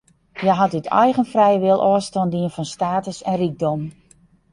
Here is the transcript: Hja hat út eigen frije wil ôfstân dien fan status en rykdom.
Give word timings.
Hja 0.39 0.53
hat 0.59 0.75
út 0.79 0.87
eigen 1.03 1.27
frije 1.31 1.59
wil 1.65 1.83
ôfstân 1.91 2.29
dien 2.33 2.53
fan 2.55 2.67
status 2.75 3.17
en 3.29 3.35
rykdom. 3.41 3.81